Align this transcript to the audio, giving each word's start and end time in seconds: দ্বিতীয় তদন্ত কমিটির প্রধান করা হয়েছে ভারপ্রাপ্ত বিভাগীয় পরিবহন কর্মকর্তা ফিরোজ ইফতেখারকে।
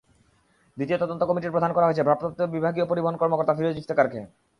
দ্বিতীয় 0.77 0.97
তদন্ত 0.99 1.21
কমিটির 1.23 1.53
প্রধান 1.55 1.71
করা 1.73 1.87
হয়েছে 1.87 2.05
ভারপ্রাপ্ত 2.07 2.39
বিভাগীয় 2.55 2.85
পরিবহন 2.87 3.15
কর্মকর্তা 3.17 3.53
ফিরোজ 3.57 3.75
ইফতেখারকে। 3.77 4.19